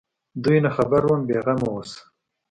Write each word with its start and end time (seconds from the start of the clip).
دوى 0.43 0.57
نه 0.65 0.69
خبروم 0.75 1.19
بې 1.27 1.37
غمه 1.45 1.67
اوسه. 1.73 1.99